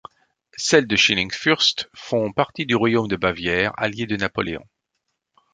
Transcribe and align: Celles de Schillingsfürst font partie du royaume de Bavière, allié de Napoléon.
Celles 0.57 0.87
de 0.87 0.95
Schillingsfürst 0.95 1.87
font 1.93 2.31
partie 2.31 2.65
du 2.65 2.73
royaume 2.73 3.07
de 3.07 3.15
Bavière, 3.17 3.71
allié 3.77 4.07
de 4.07 4.15
Napoléon. 4.17 4.65